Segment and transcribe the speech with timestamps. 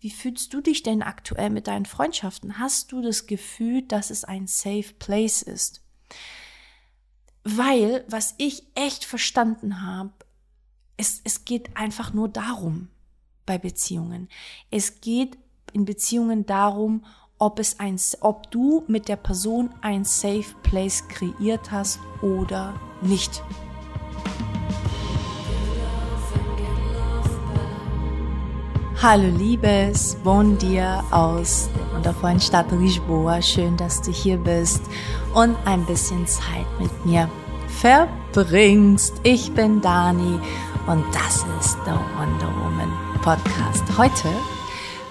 [0.00, 2.58] wie fühlst du dich denn aktuell mit deinen Freundschaften?
[2.58, 5.82] Hast du das Gefühl, dass es ein Safe Place ist?
[7.44, 10.12] Weil, was ich echt verstanden habe,
[10.96, 12.88] es, es geht einfach nur darum
[13.46, 14.28] bei Beziehungen.
[14.70, 15.38] Es geht
[15.72, 17.04] in Beziehungen darum,
[17.38, 23.42] ob es ein, ob du mit der Person ein Safe Place kreiert hast oder nicht.
[29.02, 33.40] Hallo Liebes, bon dir aus der wundervollen Stadt Lisboa.
[33.40, 34.82] Schön, dass du hier bist
[35.32, 37.26] und ein bisschen Zeit mit mir
[37.80, 39.14] verbringst.
[39.22, 40.38] Ich bin Dani
[40.86, 43.84] und das ist der Wonder Woman Podcast.
[43.96, 44.28] Heute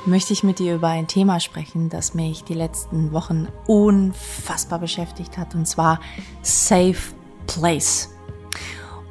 [0.05, 5.35] möchte ich mit dir über ein Thema sprechen, das mich die letzten Wochen unfassbar beschäftigt
[5.35, 5.99] hat und zwar
[6.43, 7.15] Safe
[7.47, 8.18] Place.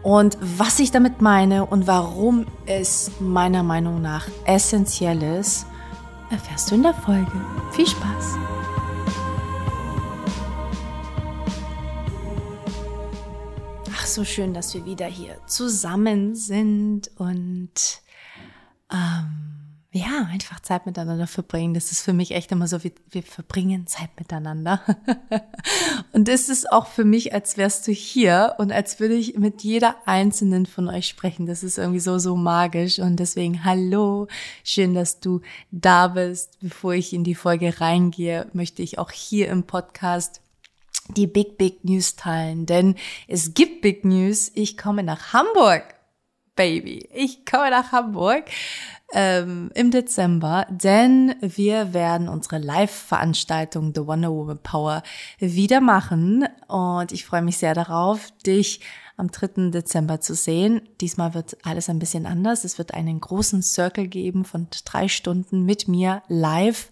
[0.02, 5.66] Und was ich damit meine und warum es meiner Meinung nach essentiell ist,
[6.30, 7.32] erfährst du in der Folge.
[7.72, 8.36] Viel Spaß!
[13.92, 18.02] Ach, so schön, dass wir wieder hier zusammen sind und
[18.92, 19.47] ähm,
[19.90, 21.72] ja, einfach Zeit miteinander verbringen.
[21.72, 24.82] Das ist für mich echt immer so, wie wir verbringen Zeit miteinander.
[26.12, 29.62] und das ist auch für mich, als wärst du hier und als würde ich mit
[29.62, 31.46] jeder einzelnen von euch sprechen.
[31.46, 32.98] Das ist irgendwie so, so magisch.
[32.98, 34.28] Und deswegen, hallo,
[34.62, 36.58] schön, dass du da bist.
[36.60, 40.42] Bevor ich in die Folge reingehe, möchte ich auch hier im Podcast
[41.16, 42.66] die Big, Big News teilen.
[42.66, 44.50] Denn es gibt Big News.
[44.54, 45.97] Ich komme nach Hamburg.
[46.58, 47.08] Baby.
[47.14, 48.42] Ich komme nach Hamburg
[49.12, 55.04] ähm, im Dezember, denn wir werden unsere Live-Veranstaltung The Wonder Woman Power
[55.38, 58.80] wieder machen und ich freue mich sehr darauf, dich
[59.16, 59.70] am 3.
[59.70, 60.82] Dezember zu sehen.
[61.00, 62.64] Diesmal wird alles ein bisschen anders.
[62.64, 66.90] Es wird einen großen Circle geben von drei Stunden mit mir live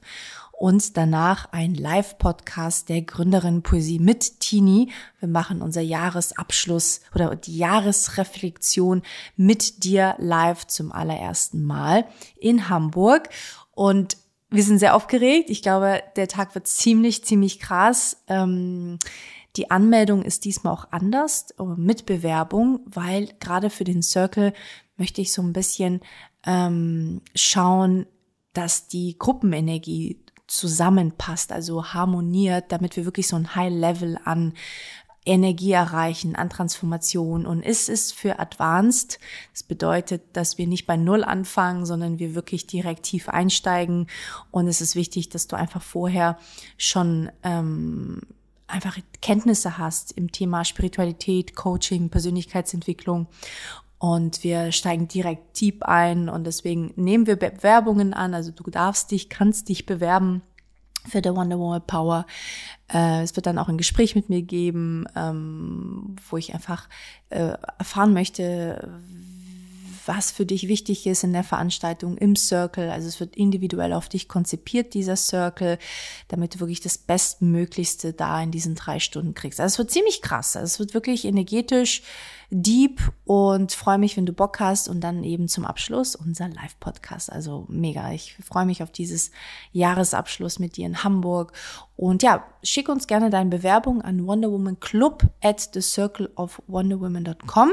[0.58, 4.90] und danach ein Live-Podcast der Gründerin Poesie mit Tini.
[5.20, 9.02] Wir machen unser Jahresabschluss oder die Jahresreflexion
[9.36, 13.28] mit dir live zum allerersten Mal in Hamburg
[13.72, 14.16] und
[14.48, 15.50] wir sind sehr aufgeregt.
[15.50, 18.22] Ich glaube, der Tag wird ziemlich, ziemlich krass.
[18.28, 18.98] Ähm,
[19.56, 24.52] die Anmeldung ist diesmal auch anders mit Bewerbung, weil gerade für den Circle
[24.96, 26.00] möchte ich so ein bisschen
[26.46, 28.06] ähm, schauen,
[28.52, 34.54] dass die Gruppenenergie zusammenpasst, also harmoniert, damit wir wirklich so ein High Level an
[35.26, 37.46] Energie erreichen, an Transformation.
[37.46, 39.18] Und es ist für Advanced.
[39.52, 44.06] Das bedeutet, dass wir nicht bei Null anfangen, sondern wir wirklich direkt tief einsteigen.
[44.52, 46.38] Und es ist wichtig, dass du einfach vorher
[46.78, 48.22] schon ähm,
[48.68, 53.26] einfach Kenntnisse hast im Thema Spiritualität, Coaching, Persönlichkeitsentwicklung
[53.98, 58.34] und wir steigen direkt deep ein und deswegen nehmen wir Bewerbungen an.
[58.34, 60.42] Also du darfst dich, kannst dich bewerben
[61.08, 62.26] für der Wonder Woman Power.
[62.92, 66.88] Äh, es wird dann auch ein Gespräch mit mir geben, ähm, wo ich einfach
[67.30, 69.00] äh, erfahren möchte,
[70.06, 72.90] was für dich wichtig ist in der Veranstaltung im Circle.
[72.90, 75.78] Also es wird individuell auf dich konzipiert, dieser Circle,
[76.28, 79.60] damit du wirklich das Bestmöglichste da in diesen drei Stunden kriegst.
[79.60, 80.56] Also es wird ziemlich krass.
[80.56, 82.02] Also es wird wirklich energetisch
[82.50, 87.30] deep und freue mich, wenn du Bock hast und dann eben zum Abschluss unser Live-Podcast.
[87.30, 88.12] Also mega.
[88.12, 89.30] Ich freue mich auf dieses
[89.72, 91.52] Jahresabschluss mit dir in Hamburg.
[91.96, 96.62] Und ja, schick uns gerne deine Bewerbung an Wonder Woman Club at the circle of
[96.68, 97.72] wonderwoman.com.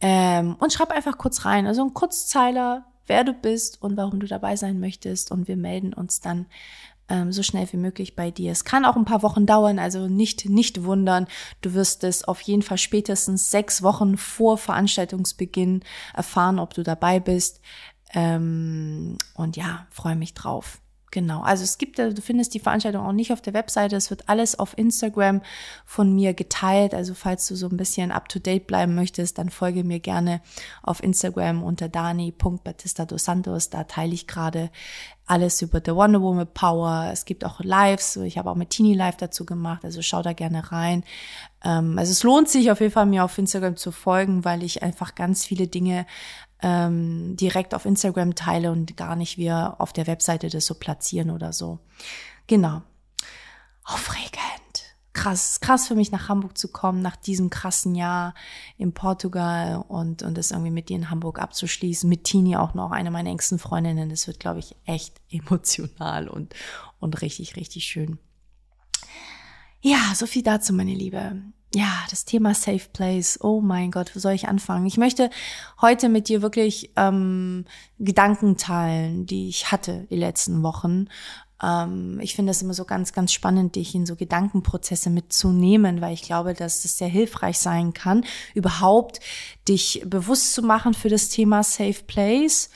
[0.00, 4.26] Ähm, und schreib einfach kurz rein, also ein Kurzzeiler, wer du bist und warum du
[4.26, 5.30] dabei sein möchtest.
[5.30, 6.46] Und wir melden uns dann
[7.08, 8.52] ähm, so schnell wie möglich bei dir.
[8.52, 11.26] Es kann auch ein paar Wochen dauern, also nicht, nicht wundern.
[11.62, 15.82] Du wirst es auf jeden Fall spätestens sechs Wochen vor Veranstaltungsbeginn
[16.14, 17.60] erfahren, ob du dabei bist.
[18.14, 20.80] Ähm, und ja, freue mich drauf.
[21.10, 24.28] Genau, also es gibt, du findest die Veranstaltung auch nicht auf der Webseite, es wird
[24.28, 25.40] alles auf Instagram
[25.86, 26.92] von mir geteilt.
[26.92, 30.42] Also falls du so ein bisschen up to date bleiben möchtest, dann folge mir gerne
[30.82, 33.70] auf Instagram unter dani.batista dos Santos.
[33.70, 34.70] Da teile ich gerade
[35.24, 37.08] alles über The Wonder Woman Power.
[37.12, 40.34] Es gibt auch Lives, ich habe auch mit Teenie Live dazu gemacht, also schau da
[40.34, 41.04] gerne rein.
[41.64, 44.82] Ähm, also es lohnt sich auf jeden Fall, mir auf Instagram zu folgen, weil ich
[44.82, 46.06] einfach ganz viele Dinge
[46.62, 51.30] ähm, direkt auf Instagram teile und gar nicht wir auf der Webseite das so platzieren
[51.30, 51.78] oder so.
[52.46, 52.82] Genau.
[53.84, 54.38] Aufregend.
[55.12, 58.34] Krass, krass für mich nach Hamburg zu kommen, nach diesem krassen Jahr
[58.76, 62.08] in Portugal und, und das irgendwie mit dir in Hamburg abzuschließen.
[62.08, 64.10] Mit Tini auch noch, eine meiner engsten Freundinnen.
[64.10, 66.54] Das wird, glaube ich, echt emotional und,
[67.00, 68.18] und richtig, richtig schön.
[69.80, 71.40] Ja, so viel dazu, meine Liebe.
[71.74, 73.38] Ja, das Thema Safe Place.
[73.42, 74.86] Oh mein Gott, wo soll ich anfangen?
[74.86, 75.28] Ich möchte
[75.82, 77.66] heute mit dir wirklich ähm,
[77.98, 81.08] Gedanken teilen, die ich hatte die letzten Wochen.
[81.62, 86.14] Ähm, ich finde es immer so ganz, ganz spannend, dich in so Gedankenprozesse mitzunehmen, weil
[86.14, 88.24] ich glaube, dass das sehr hilfreich sein kann,
[88.54, 89.20] überhaupt
[89.68, 92.70] dich bewusst zu machen für das Thema Safe Place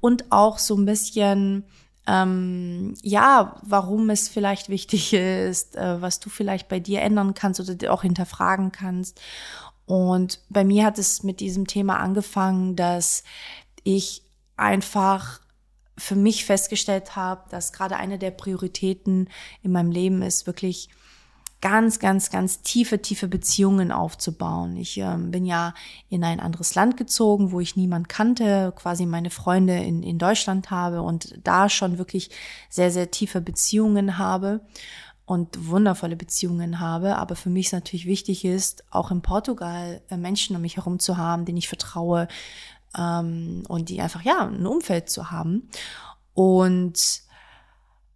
[0.00, 1.64] und auch so ein bisschen
[2.08, 7.60] ähm, ja, warum es vielleicht wichtig ist, äh, was du vielleicht bei dir ändern kannst
[7.60, 9.20] oder auch hinterfragen kannst.
[9.84, 13.24] Und bei mir hat es mit diesem Thema angefangen, dass
[13.84, 14.22] ich
[14.56, 15.40] einfach
[15.96, 19.28] für mich festgestellt habe, dass gerade eine der Prioritäten
[19.62, 20.88] in meinem Leben ist, wirklich
[21.60, 24.76] ganz, ganz, ganz tiefe, tiefe Beziehungen aufzubauen.
[24.76, 25.74] Ich ähm, bin ja
[26.08, 30.70] in ein anderes Land gezogen, wo ich niemand kannte, quasi meine Freunde in, in Deutschland
[30.70, 32.30] habe und da schon wirklich
[32.68, 34.60] sehr, sehr tiefe Beziehungen habe
[35.26, 37.16] und wundervolle Beziehungen habe.
[37.16, 41.00] Aber für mich ist natürlich wichtig ist, auch in Portugal äh, Menschen um mich herum
[41.00, 42.28] zu haben, denen ich vertraue
[42.96, 45.68] ähm, und die einfach, ja, ein Umfeld zu haben.
[46.34, 47.22] Und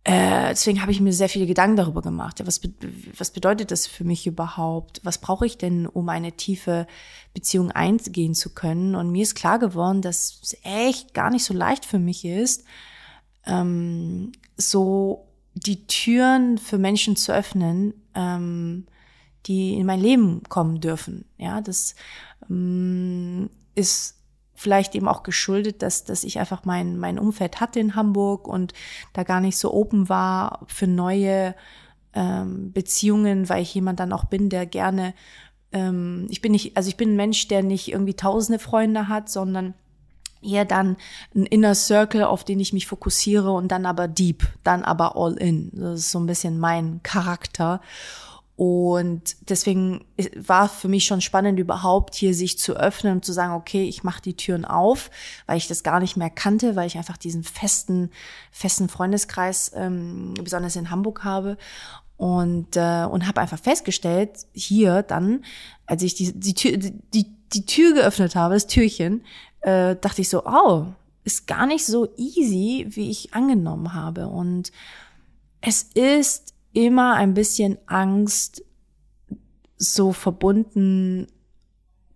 [0.04, 2.40] äh, deswegen habe ich mir sehr viele Gedanken darüber gemacht.
[2.40, 2.72] Ja, was, be
[3.16, 5.00] was bedeutet das für mich überhaupt?
[5.04, 6.88] Was brauche ich denn, um eine tiefe
[7.34, 8.96] Beziehung eingehen zu können?
[8.96, 12.64] Und mir ist klar geworden, dass es echt gar nicht so leicht für mich ist,
[13.46, 18.86] ähm, so die Türen für Menschen zu öffnen, ähm,
[19.46, 21.26] die in mein Leben kommen dürfen.
[21.38, 21.94] Ja, das
[22.50, 24.21] ähm, ist
[24.62, 28.72] vielleicht eben auch geschuldet, dass, dass ich einfach mein, mein Umfeld hatte in Hamburg und
[29.12, 31.54] da gar nicht so open war für neue
[32.14, 35.14] ähm, Beziehungen, weil ich jemand dann auch bin, der gerne,
[35.72, 39.28] ähm, ich bin nicht, also ich bin ein Mensch, der nicht irgendwie tausende Freunde hat,
[39.28, 39.74] sondern
[40.42, 40.96] eher dann
[41.34, 45.34] ein Inner Circle, auf den ich mich fokussiere und dann aber deep, dann aber all
[45.34, 45.70] in.
[45.72, 47.80] Das ist so ein bisschen mein Charakter.
[48.64, 50.04] Und deswegen
[50.36, 54.04] war für mich schon spannend, überhaupt hier sich zu öffnen und zu sagen, okay, ich
[54.04, 55.10] mache die Türen auf,
[55.46, 58.12] weil ich das gar nicht mehr kannte, weil ich einfach diesen festen,
[58.52, 61.58] festen Freundeskreis, ähm, besonders in Hamburg habe.
[62.16, 65.44] Und, äh, und habe einfach festgestellt, hier dann,
[65.86, 69.24] als ich die, die, Tür, die, die Tür geöffnet habe, das Türchen,
[69.62, 70.86] äh, dachte ich so, oh,
[71.24, 74.28] ist gar nicht so easy, wie ich angenommen habe.
[74.28, 74.70] Und
[75.62, 78.64] es ist immer ein bisschen Angst,
[79.76, 81.26] so verbunden,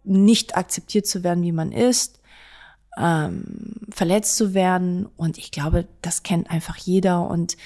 [0.05, 2.21] nicht akzeptiert zu werden, wie man ist,
[2.97, 5.07] ähm, verletzt zu werden.
[5.17, 7.29] Und ich glaube, das kennt einfach jeder.
[7.29, 7.57] Und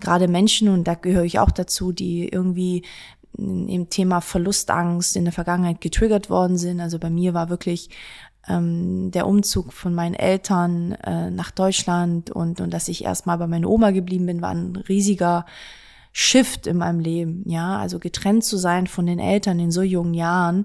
[0.00, 2.82] gerade Menschen, und da gehöre ich auch dazu, die irgendwie
[3.36, 6.80] im Thema Verlustangst in der Vergangenheit getriggert worden sind.
[6.80, 7.90] Also bei mir war wirklich
[8.48, 13.46] ähm, der Umzug von meinen Eltern äh, nach Deutschland und, und dass ich erstmal bei
[13.46, 15.46] meiner Oma geblieben bin, war ein riesiger
[16.16, 20.14] Shift in meinem Leben, ja, also getrennt zu sein von den Eltern in so jungen
[20.14, 20.64] Jahren,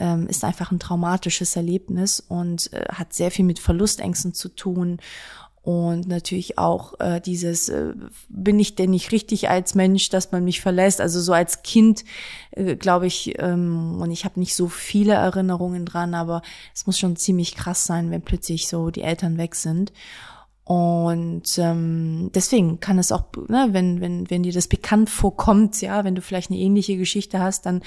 [0.00, 4.98] ähm, ist einfach ein traumatisches Erlebnis und äh, hat sehr viel mit Verlustängsten zu tun
[5.62, 7.92] und natürlich auch äh, dieses, äh,
[8.28, 11.00] bin ich denn nicht richtig als Mensch, dass man mich verlässt?
[11.00, 12.04] Also so als Kind,
[12.52, 16.42] äh, glaube ich, ähm, und ich habe nicht so viele Erinnerungen dran, aber
[16.74, 19.92] es muss schon ziemlich krass sein, wenn plötzlich so die Eltern weg sind.
[20.68, 26.04] Und ähm, deswegen kann es auch, ne, wenn, wenn, wenn dir das bekannt vorkommt, ja,
[26.04, 27.80] wenn du vielleicht eine ähnliche Geschichte hast, dann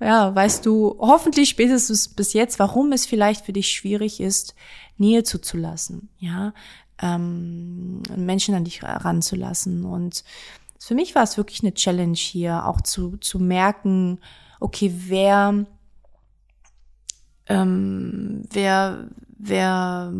[0.00, 4.54] ja, weißt du hoffentlich spätestens bis jetzt, warum es vielleicht für dich schwierig ist,
[4.96, 6.54] Nähe zuzulassen, ja,
[7.02, 9.84] ähm, Menschen an dich ranzulassen.
[9.84, 10.24] Und
[10.78, 14.18] für mich war es wirklich eine Challenge hier, auch zu, zu merken,
[14.60, 15.66] okay, wer,
[17.48, 20.10] ähm, wer, wer,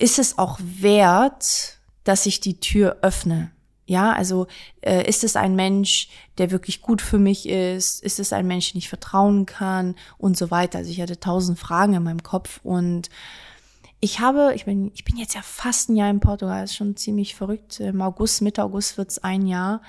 [0.00, 3.52] ist es auch wert, dass ich die Tür öffne?
[3.86, 4.46] Ja, also
[4.82, 8.02] äh, ist es ein Mensch, der wirklich gut für mich ist?
[8.02, 9.96] Ist es ein Mensch, den ich vertrauen kann?
[10.16, 10.78] Und so weiter.
[10.78, 13.10] Also ich hatte tausend Fragen in meinem Kopf und
[13.98, 16.96] ich habe, ich bin, ich bin jetzt ja fast ein Jahr in Portugal, ist schon
[16.96, 17.80] ziemlich verrückt.
[17.80, 19.82] Im August, Mitte August wird's ein Jahr.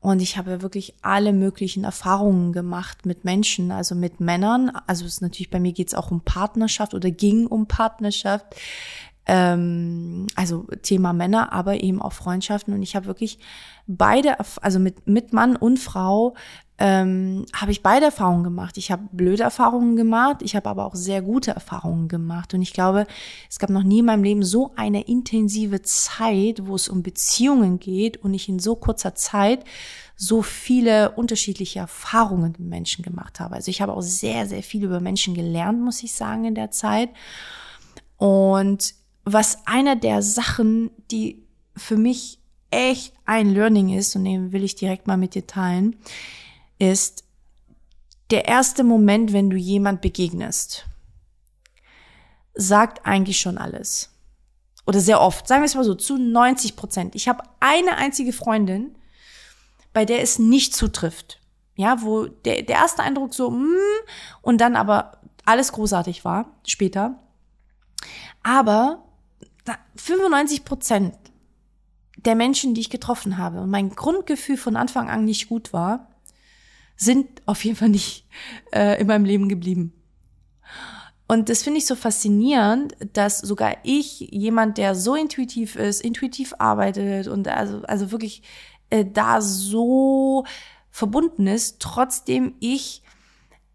[0.00, 4.70] Und ich habe wirklich alle möglichen Erfahrungen gemacht mit Menschen, also mit Männern.
[4.86, 8.54] Also es ist natürlich bei mir geht's auch um Partnerschaft oder ging um Partnerschaft
[9.26, 12.72] ähm, also Thema Männer, aber eben auch Freundschaften.
[12.74, 13.38] Und ich habe wirklich
[13.86, 16.34] beide, also mit, mit Mann und Frau,
[16.78, 18.76] ähm, habe ich beide Erfahrungen gemacht.
[18.76, 22.52] Ich habe blöde Erfahrungen gemacht, ich habe aber auch sehr gute Erfahrungen gemacht.
[22.52, 23.06] Und ich glaube,
[23.48, 27.78] es gab noch nie in meinem Leben so eine intensive Zeit, wo es um Beziehungen
[27.78, 29.64] geht und ich in so kurzer Zeit
[30.16, 33.54] so viele unterschiedliche Erfahrungen mit Menschen gemacht habe.
[33.54, 36.70] Also ich habe auch sehr, sehr viel über Menschen gelernt, muss ich sagen, in der
[36.70, 37.08] Zeit.
[38.18, 38.94] Und
[39.26, 41.44] was einer der Sachen, die
[41.76, 42.38] für mich
[42.70, 45.96] echt ein Learning ist, und den will ich direkt mal mit dir teilen,
[46.78, 47.24] ist
[48.30, 50.86] der erste Moment, wenn du jemand begegnest,
[52.54, 54.10] sagt eigentlich schon alles.
[54.86, 57.14] Oder sehr oft, sagen wir es mal so, zu 90 Prozent.
[57.16, 58.96] Ich habe eine einzige Freundin,
[59.92, 61.40] bei der es nicht zutrifft.
[61.74, 63.74] Ja, wo der, der erste Eindruck so, mm,
[64.40, 67.18] und dann aber alles großartig war, später.
[68.44, 69.05] Aber
[69.96, 71.14] 95 Prozent
[72.16, 76.08] der Menschen, die ich getroffen habe und mein Grundgefühl von Anfang an nicht gut war,
[76.96, 78.26] sind auf jeden Fall nicht
[78.72, 79.92] äh, in meinem Leben geblieben.
[81.28, 86.54] Und das finde ich so faszinierend, dass sogar ich, jemand, der so intuitiv ist, intuitiv
[86.58, 88.42] arbeitet und also, also wirklich
[88.90, 90.44] äh, da so
[90.90, 93.02] verbunden ist, trotzdem ich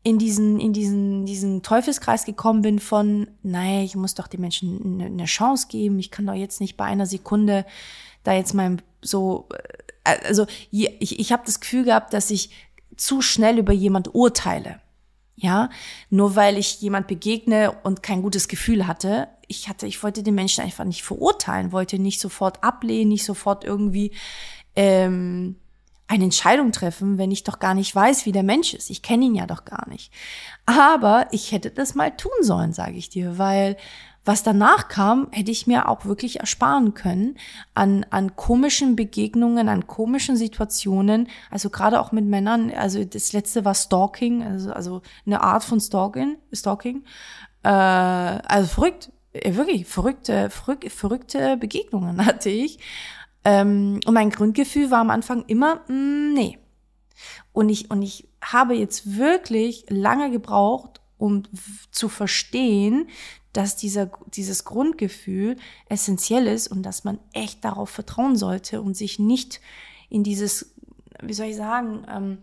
[0.03, 4.81] in diesen, in diesen, diesen Teufelskreis gekommen bin von, naja, ich muss doch den Menschen
[4.83, 7.65] eine, eine Chance geben, ich kann doch jetzt nicht bei einer Sekunde
[8.23, 9.47] da jetzt mal so,
[10.03, 12.49] äh, also ich, ich habe das Gefühl gehabt, dass ich
[12.97, 14.79] zu schnell über jemand urteile.
[15.35, 15.69] Ja,
[16.11, 19.27] nur weil ich jemand begegne und kein gutes Gefühl hatte.
[19.47, 23.63] Ich hatte, ich wollte den Menschen einfach nicht verurteilen, wollte nicht sofort ablehnen, nicht sofort
[23.63, 24.11] irgendwie
[24.75, 25.55] ähm,
[26.11, 28.89] eine Entscheidung treffen, wenn ich doch gar nicht weiß, wie der Mensch ist.
[28.89, 30.11] Ich kenne ihn ja doch gar nicht.
[30.65, 33.77] Aber ich hätte das mal tun sollen, sage ich dir, weil
[34.25, 37.37] was danach kam, hätte ich mir auch wirklich ersparen können
[37.73, 41.29] an, an komischen Begegnungen, an komischen Situationen.
[41.49, 42.71] Also gerade auch mit Männern.
[42.71, 46.37] Also das letzte war Stalking, also, also eine Art von Stalking.
[46.51, 47.03] Stalking.
[47.63, 52.79] Äh, also verrückt, äh, wirklich verrückte, verrückte, verrückte Begegnungen hatte ich.
[53.43, 56.57] Ähm, und mein Grundgefühl war am Anfang immer, mh, mm, nee.
[57.53, 61.43] Und ich, und ich habe jetzt wirklich lange gebraucht, um
[61.91, 63.07] zu verstehen,
[63.53, 65.57] dass dieser, dieses Grundgefühl
[65.89, 69.59] essentiell ist und dass man echt darauf vertrauen sollte und sich nicht
[70.09, 70.73] in dieses,
[71.21, 72.37] wie soll ich sagen, ähm,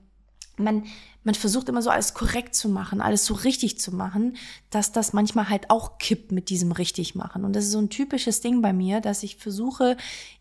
[0.58, 0.84] man,
[1.24, 4.36] man versucht immer so alles korrekt zu machen, alles so richtig zu machen,
[4.70, 7.44] dass das manchmal halt auch kippt mit diesem richtig machen.
[7.44, 9.96] Und das ist so ein typisches Ding bei mir, dass ich versuche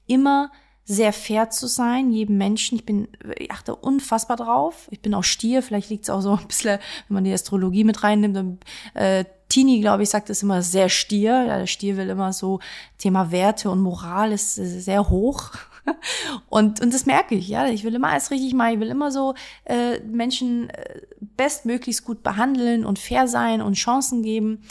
[0.06, 0.52] immer
[0.86, 2.78] sehr fair zu sein, jedem Menschen.
[2.78, 4.88] Ich bin, ich achte unfassbar drauf.
[4.90, 7.84] Ich bin auch Stier, vielleicht liegt es auch so ein bisschen, wenn man die Astrologie
[7.84, 8.60] mit reinnimmt, dann
[8.94, 11.46] äh, Tini, glaube ich, sagt es immer sehr Stier.
[11.46, 12.60] Ja, der Stier will immer so
[12.98, 15.52] Thema Werte und Moral ist sehr hoch.
[16.50, 17.68] Und, und das merke ich, ja.
[17.68, 18.74] Ich will immer alles richtig machen.
[18.74, 19.34] Ich will immer so
[19.66, 24.62] äh, Menschen äh, bestmöglichst gut behandeln und fair sein und Chancen geben.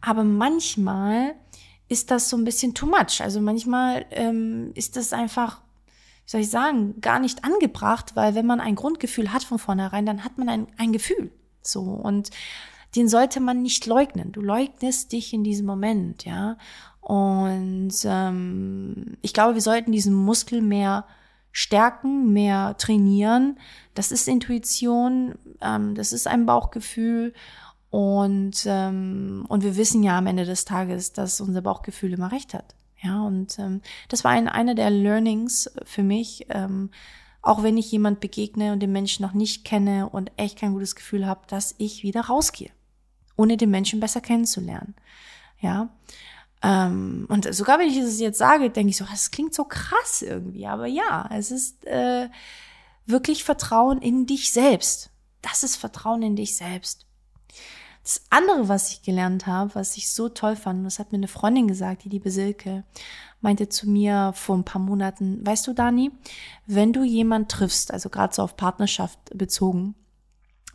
[0.00, 1.34] Aber manchmal
[1.88, 3.20] ist das so ein bisschen too much.
[3.20, 5.60] Also manchmal ähm, ist das einfach,
[6.24, 10.06] wie soll ich sagen, gar nicht angebracht, weil wenn man ein Grundgefühl hat von vornherein,
[10.06, 11.30] dann hat man ein, ein Gefühl.
[11.62, 11.80] So.
[11.80, 12.30] Und
[12.96, 14.32] den sollte man nicht leugnen.
[14.32, 16.56] Du leugnest dich in diesem Moment, ja.
[17.06, 21.06] Und ähm, ich glaube, wir sollten diesen Muskel mehr
[21.52, 23.60] stärken, mehr trainieren.
[23.94, 27.32] Das ist Intuition, ähm, das ist ein Bauchgefühl.
[27.90, 32.54] Und, ähm, und wir wissen ja am Ende des Tages, dass unser Bauchgefühl immer recht
[32.54, 32.74] hat.
[33.00, 36.46] Ja, und ähm, das war ein, einer der Learnings für mich.
[36.48, 36.90] Ähm,
[37.40, 40.96] auch wenn ich jemand begegne und den Menschen noch nicht kenne und echt kein gutes
[40.96, 42.72] Gefühl habe, dass ich wieder rausgehe
[43.36, 44.94] ohne den Menschen besser kennenzulernen.
[45.60, 45.90] Ja.
[46.62, 50.22] Ähm, und sogar wenn ich es jetzt sage, denke ich so, das klingt so krass
[50.22, 50.66] irgendwie.
[50.66, 52.28] Aber ja, es ist äh,
[53.04, 55.10] wirklich Vertrauen in dich selbst.
[55.42, 57.06] Das ist Vertrauen in dich selbst.
[58.02, 61.28] Das andere, was ich gelernt habe, was ich so toll fand, das hat mir eine
[61.28, 62.84] Freundin gesagt, die liebe Silke,
[63.40, 66.12] meinte zu mir vor ein paar Monaten, weißt du, Dani,
[66.66, 69.96] wenn du jemand triffst, also gerade so auf Partnerschaft bezogen,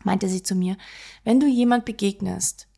[0.04, 0.76] meinte sie zu mir,
[1.24, 2.68] wenn du jemand begegnest,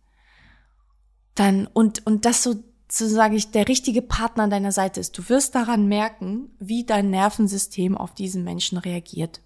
[1.34, 2.54] dann, und, und das so,
[2.90, 6.84] so sage ich, der richtige Partner an deiner Seite ist, du wirst daran merken, wie
[6.84, 9.40] dein Nervensystem auf diesen Menschen reagiert.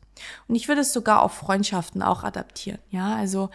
[0.48, 3.50] Und ich würde es sogar auf Freundschaften auch adaptieren, ja, also,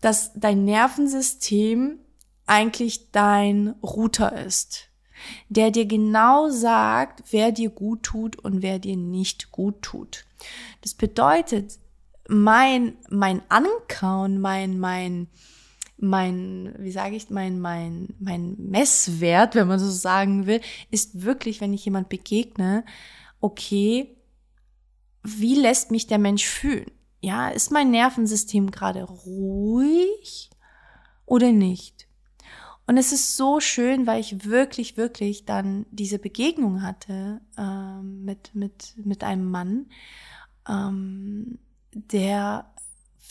[0.00, 1.98] dass dein Nervensystem
[2.46, 4.88] eigentlich dein Router ist,
[5.48, 10.24] der dir genau sagt, wer dir gut tut und wer dir nicht gut tut.
[10.80, 11.78] Das bedeutet,
[12.28, 15.28] mein, mein Anker und mein, mein,
[16.00, 21.60] mein, wie sage ich, mein, mein, mein Messwert, wenn man so sagen will, ist wirklich,
[21.60, 22.84] wenn ich jemand begegne,
[23.40, 24.16] okay,
[25.22, 26.90] wie lässt mich der Mensch fühlen?
[27.20, 30.50] Ja, ist mein Nervensystem gerade ruhig
[31.26, 32.08] oder nicht?
[32.86, 38.54] Und es ist so schön, weil ich wirklich, wirklich dann diese Begegnung hatte ähm, mit,
[38.54, 39.86] mit, mit einem Mann,
[40.68, 41.58] ähm,
[41.92, 42.72] der,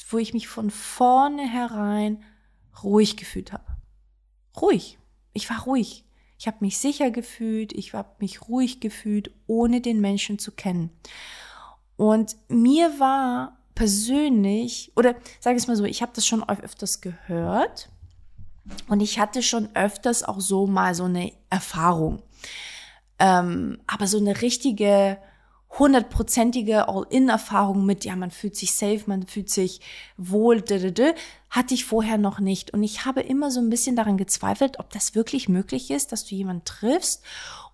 [0.10, 2.24] wo ich mich von vornherein
[2.84, 3.66] ruhig gefühlt habe.
[4.60, 4.98] Ruhig.
[5.34, 6.06] Ich war ruhig.
[6.38, 10.90] Ich habe mich sicher gefühlt, ich habe mich ruhig gefühlt, ohne den Menschen zu kennen.
[11.98, 17.02] Und mir war persönlich, oder sage ich es mal so, ich habe das schon öfters
[17.02, 17.90] gehört
[18.88, 22.22] und ich hatte schon öfters auch so mal so eine Erfahrung.
[23.20, 25.18] Ähm, aber so eine richtige
[25.78, 29.82] hundertprozentige All-in-Erfahrung mit, ja, man fühlt sich safe, man fühlt sich
[30.18, 30.64] wohl,
[31.50, 32.72] hatte ich vorher noch nicht.
[32.74, 36.26] Und ich habe immer so ein bisschen daran gezweifelt, ob das wirklich möglich ist, dass
[36.26, 37.24] du jemanden triffst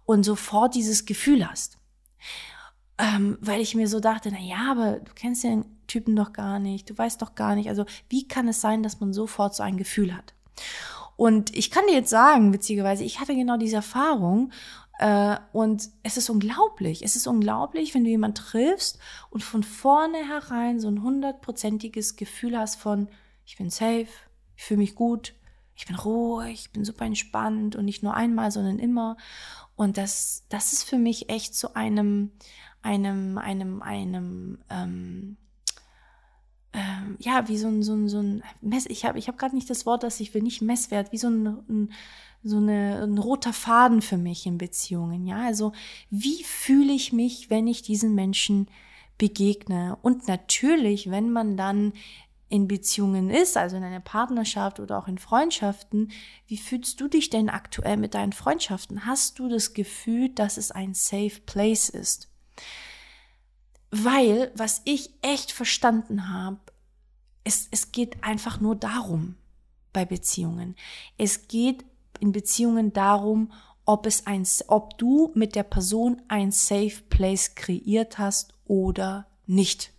[0.06, 1.78] und sofort dieses Gefühl hast.
[2.98, 6.60] Ähm, weil ich mir so dachte, na ja, aber du kennst den Typen doch gar
[6.60, 7.70] nicht, du weißt doch gar nicht.
[7.70, 10.34] Also wie kann es sein, dass man sofort so ein Gefühl hat?
[11.18, 14.52] Und ich kann dir jetzt sagen, witzigerweise, ich hatte genau diese Erfahrung
[15.52, 17.04] und es ist unglaublich.
[17.04, 18.98] Es ist unglaublich, wenn du jemanden triffst
[19.30, 23.10] und von vornherein so ein hundertprozentiges Gefühl hast von,
[23.46, 24.08] ich bin safe,
[24.56, 25.34] ich fühle mich gut,
[25.76, 29.18] ich bin ruhig, ich bin super entspannt und nicht nur einmal, sondern immer.
[29.76, 32.32] Und das, das ist für mich echt zu einem,
[32.82, 35.38] einem, einem, einem, ähm,
[36.72, 39.56] ähm, ja, wie so ein, so ein, so ein Mess, ich habe ich hab gerade
[39.56, 41.94] nicht das Wort, das ich will, nicht Messwert, wie so ein, ein
[42.46, 45.26] so eine, ein roter Faden für mich in Beziehungen.
[45.26, 45.74] Ja, also
[46.12, 48.70] wie fühle ich mich, wenn ich diesen Menschen
[49.18, 49.98] begegne?
[50.04, 51.94] Und natürlich, wenn man dann
[52.48, 56.12] in Beziehungen ist, also in einer Partnerschaft oder auch in Freundschaften,
[56.46, 59.08] wie fühlst du dich denn aktuell mit deinen Freundschaften?
[59.08, 62.30] Hast du das Gefühl, dass es ein safe place ist?
[63.90, 66.60] Weil, was ich echt verstanden habe,
[67.44, 69.36] es, es geht einfach nur darum
[69.94, 70.76] bei Beziehungen.
[71.18, 71.84] Es geht
[72.20, 73.52] in Beziehungen darum,
[73.86, 79.92] ob es ein, ob du mit der Person ein Safe Place kreiert hast oder nicht.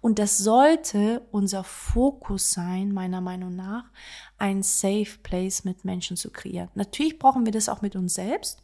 [0.00, 3.84] Und das sollte unser Fokus sein, meiner Meinung nach,
[4.38, 6.68] ein Safe Place mit Menschen zu kreieren.
[6.74, 8.62] Natürlich brauchen wir das auch mit uns selbst.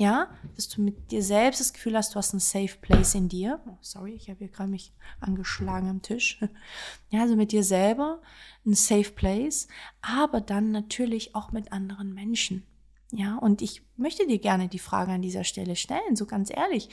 [0.00, 3.28] Ja, dass du mit dir selbst das Gefühl hast, du hast einen Safe Place in
[3.28, 3.60] dir.
[3.68, 6.40] Oh, sorry, ich habe hier gerade mich angeschlagen am Tisch.
[7.10, 8.22] Ja, also mit dir selber
[8.64, 9.68] ein Safe Place,
[10.00, 12.64] aber dann natürlich auch mit anderen Menschen.
[13.10, 16.88] Ja, und ich möchte dir gerne die Frage an dieser Stelle stellen, so ganz ehrlich.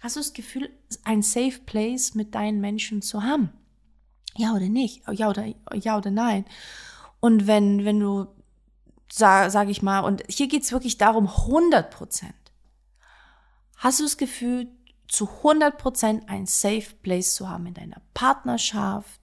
[0.00, 0.70] Hast du das Gefühl,
[1.04, 3.50] ein Safe Place mit deinen Menschen zu haben?
[4.36, 5.02] Ja oder nicht?
[5.12, 6.46] Ja oder, ja oder nein?
[7.20, 8.28] Und wenn, wenn du
[9.12, 12.34] sage sag ich mal, und hier geht's wirklich darum, 100 Prozent.
[13.76, 14.68] Hast du das Gefühl,
[15.08, 19.20] zu 100 Prozent ein Safe Place zu haben in deiner Partnerschaft,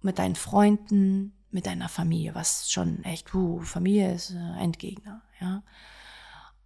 [0.00, 5.62] mit deinen Freunden, mit deiner Familie, was schon echt, uh, Familie ist äh, Endgegner, ja.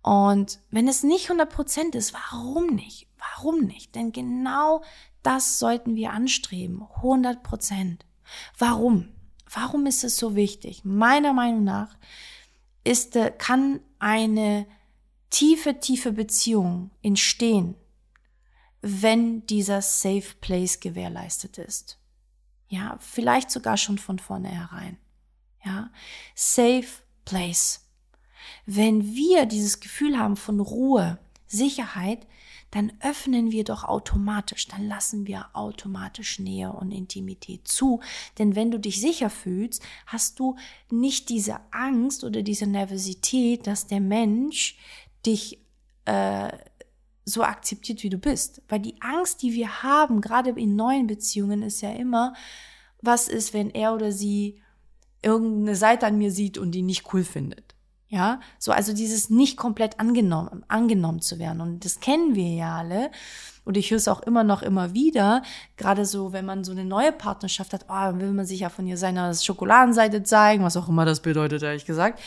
[0.00, 3.08] Und wenn es nicht 100 Prozent ist, warum nicht?
[3.18, 3.94] Warum nicht?
[3.94, 4.82] Denn genau
[5.22, 6.86] das sollten wir anstreben.
[6.96, 8.06] 100 Prozent.
[8.56, 9.10] Warum?
[9.52, 10.84] Warum ist es so wichtig?
[10.84, 11.96] Meiner Meinung nach
[12.84, 14.66] ist, äh, kann eine
[15.30, 17.74] tiefe, tiefe Beziehung entstehen,
[18.80, 21.98] wenn dieser Safe Place gewährleistet ist.
[22.68, 24.98] Ja, vielleicht sogar schon von vornherein.
[25.64, 25.90] Ja,
[26.34, 26.86] Safe
[27.24, 27.84] Place.
[28.66, 32.26] Wenn wir dieses Gefühl haben von Ruhe, Sicherheit,
[32.70, 38.00] dann öffnen wir doch automatisch, dann lassen wir automatisch Nähe und Intimität zu.
[38.38, 40.56] Denn wenn du dich sicher fühlst, hast du
[40.90, 44.76] nicht diese Angst oder diese Nervosität, dass der Mensch
[45.24, 45.60] dich
[46.04, 46.50] äh,
[47.24, 48.62] so akzeptiert, wie du bist.
[48.68, 52.34] Weil die Angst, die wir haben, gerade in neuen Beziehungen, ist ja immer,
[53.00, 54.60] was ist, wenn er oder sie
[55.22, 57.74] irgendeine Seite an mir sieht und die nicht cool findet.
[58.10, 61.60] Ja, so also dieses nicht komplett angenommen, angenommen zu werden.
[61.60, 63.10] Und das kennen wir ja alle.
[63.66, 65.42] Und ich höre es auch immer noch immer wieder,
[65.76, 68.70] gerade so, wenn man so eine neue Partnerschaft hat, oh, dann will man sich ja
[68.70, 72.18] von ihr seiner Schokoladenseite zeigen, was auch immer das bedeutet, ehrlich gesagt.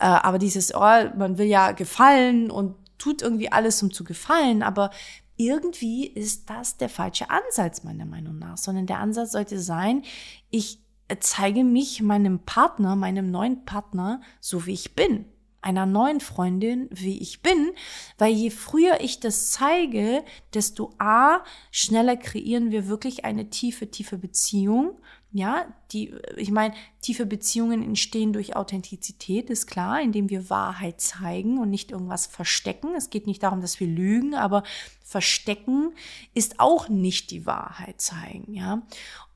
[0.00, 4.64] Äh, aber dieses, oh, man will ja gefallen und tut irgendwie alles, um zu gefallen,
[4.64, 4.90] aber
[5.36, 10.02] irgendwie ist das der falsche Ansatz, meiner Meinung nach, sondern der Ansatz sollte sein,
[10.50, 10.80] ich
[11.20, 15.24] zeige mich meinem Partner, meinem neuen Partner, so wie ich bin,
[15.60, 17.72] einer neuen Freundin, wie ich bin,
[18.16, 24.18] weil je früher ich das zeige, desto a schneller kreieren wir wirklich eine tiefe, tiefe
[24.18, 24.98] Beziehung.
[25.30, 31.58] Ja, die, ich meine, tiefe Beziehungen entstehen durch Authentizität, ist klar, indem wir Wahrheit zeigen
[31.58, 32.94] und nicht irgendwas verstecken.
[32.96, 34.62] Es geht nicht darum, dass wir lügen, aber
[35.04, 35.92] verstecken
[36.32, 38.82] ist auch nicht die Wahrheit zeigen, ja.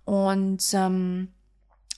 [0.04, 1.28] Und ähm,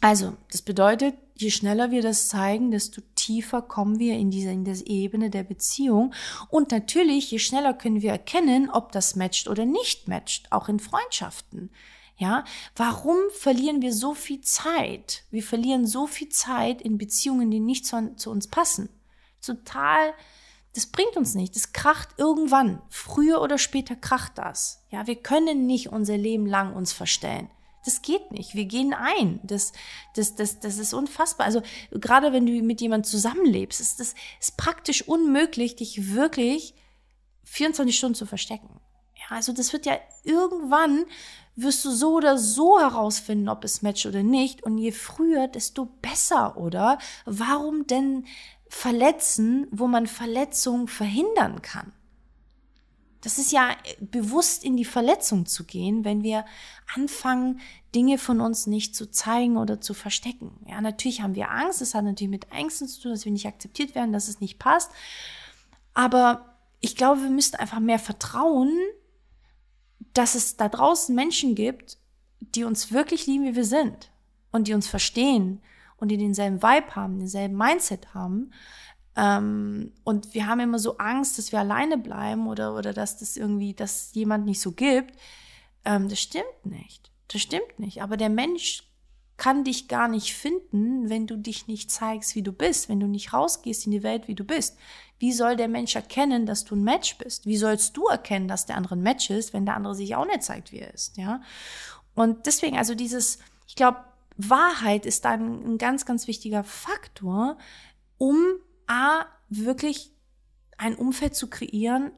[0.00, 4.64] also, das bedeutet, je schneller wir das zeigen, desto tiefer kommen wir in diese, in
[4.64, 6.14] diese Ebene der Beziehung.
[6.50, 10.78] Und natürlich, je schneller können wir erkennen, ob das matcht oder nicht matcht, auch in
[10.78, 11.70] Freundschaften.
[12.16, 12.44] Ja,
[12.76, 15.24] warum verlieren wir so viel Zeit?
[15.30, 18.88] Wir verlieren so viel Zeit in Beziehungen, die nicht zu, zu uns passen.
[19.44, 20.14] Total,
[20.74, 21.56] das bringt uns nicht.
[21.56, 22.82] Das kracht irgendwann.
[22.88, 24.84] Früher oder später kracht das.
[24.90, 27.50] Ja, wir können nicht unser Leben lang uns verstellen.
[27.84, 28.54] Das geht nicht.
[28.54, 29.40] Wir gehen ein.
[29.42, 29.72] Das,
[30.14, 31.46] das, das, das ist unfassbar.
[31.46, 36.74] Also gerade wenn du mit jemandem zusammenlebst, ist das ist praktisch unmöglich, dich wirklich
[37.44, 38.80] 24 Stunden zu verstecken.
[39.16, 41.04] Ja, also das wird ja irgendwann
[41.56, 44.62] wirst du so oder so herausfinden, ob es matcht oder nicht.
[44.62, 46.98] Und je früher, desto besser, oder?
[47.24, 48.26] Warum denn
[48.68, 51.92] verletzen, wo man Verletzung verhindern kann?
[53.24, 56.44] Das ist ja bewusst in die Verletzung zu gehen, wenn wir
[56.94, 57.58] anfangen,
[57.94, 60.52] Dinge von uns nicht zu zeigen oder zu verstecken.
[60.68, 61.80] Ja, natürlich haben wir Angst.
[61.80, 64.58] Es hat natürlich mit Ängsten zu tun, dass wir nicht akzeptiert werden, dass es nicht
[64.58, 64.90] passt.
[65.94, 68.78] Aber ich glaube, wir müssen einfach mehr vertrauen,
[70.12, 71.96] dass es da draußen Menschen gibt,
[72.40, 74.10] die uns wirklich lieben, wie wir sind
[74.52, 75.62] und die uns verstehen
[75.96, 78.52] und die denselben Vibe haben, denselben Mindset haben.
[79.16, 83.36] Ähm, und wir haben immer so Angst, dass wir alleine bleiben oder, oder dass das
[83.36, 85.14] irgendwie, dass jemand nicht so gibt.
[85.84, 87.10] Ähm, das stimmt nicht.
[87.28, 88.02] Das stimmt nicht.
[88.02, 88.82] Aber der Mensch
[89.36, 93.06] kann dich gar nicht finden, wenn du dich nicht zeigst, wie du bist, wenn du
[93.06, 94.78] nicht rausgehst in die Welt, wie du bist.
[95.18, 97.46] Wie soll der Mensch erkennen, dass du ein Match bist?
[97.46, 100.26] Wie sollst du erkennen, dass der andere ein Match ist, wenn der andere sich auch
[100.26, 101.40] nicht zeigt, wie er ist, ja?
[102.14, 103.98] Und deswegen, also dieses, ich glaube,
[104.36, 107.58] Wahrheit ist dann ein ganz, ganz wichtiger Faktor,
[108.18, 108.36] um
[108.86, 110.12] A, wirklich
[110.76, 112.12] ein Umfeld zu kreieren,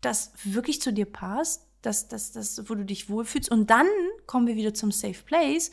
[0.00, 3.50] das wirklich zu dir passt, das, das, das, wo du dich wohlfühlst.
[3.50, 3.86] Und dann
[4.26, 5.70] kommen wir wieder zum Safe Place.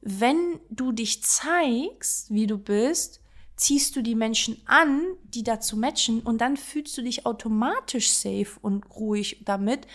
[0.00, 3.20] Wenn du dich zeigst, wie du bist,
[3.56, 8.58] ziehst du die Menschen an, die dazu matchen und dann fühlst du dich automatisch safe
[8.60, 9.86] und ruhig damit,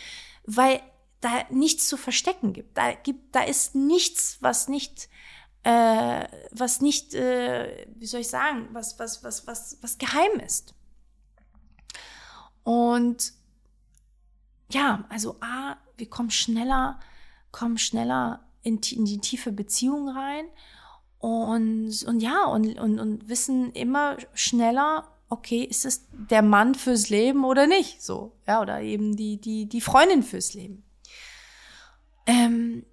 [0.46, 0.82] weil
[1.22, 2.78] da nichts zu verstecken gibt.
[2.78, 5.10] Da gibt, da ist nichts, was nicht,
[5.63, 10.74] äh, was nicht, äh, wie soll ich sagen, was, was, was, was, was geheim ist.
[12.63, 13.34] Und
[14.72, 17.00] ja, also A, wir kommen schneller,
[17.52, 20.45] kommen schneller in, in die tiefe Beziehung rein
[21.19, 27.10] und, und ja, und, und, und wissen immer schneller, okay, ist es der Mann fürs
[27.10, 28.02] Leben oder nicht?
[28.02, 30.84] So, ja, oder eben die, die, die Freundin fürs Leben.
[32.26, 32.86] Ähm,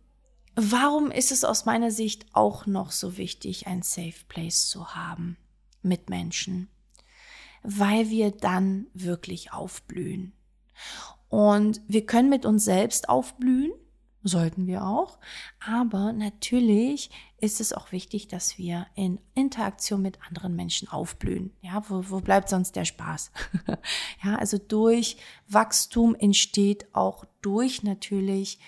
[0.57, 5.37] warum ist es aus meiner Sicht auch noch so wichtig, ein Safe Place zu haben
[5.83, 6.69] mit Menschen?
[7.62, 10.33] Weil wir dann wirklich aufblühen.
[11.29, 13.73] Und wir können mit uns selbst aufblühen
[14.29, 15.19] sollten wir auch.
[15.64, 21.53] Aber natürlich ist es auch wichtig, dass wir in Interaktion mit anderen Menschen aufblühen.
[21.61, 23.31] Ja, wo, wo bleibt sonst der Spaß?
[24.25, 25.16] ja, also durch
[25.49, 28.59] Wachstum entsteht auch durch natürlich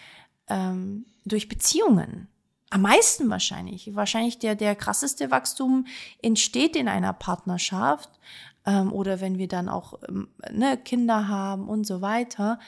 [0.48, 2.28] ähm, durch Beziehungen.
[2.70, 3.94] Am meisten wahrscheinlich.
[3.94, 5.86] Wahrscheinlich der, der krasseste Wachstum
[6.22, 8.10] entsteht in einer Partnerschaft
[8.66, 12.58] ähm, oder wenn wir dann auch ähm, ne, Kinder haben und so weiter.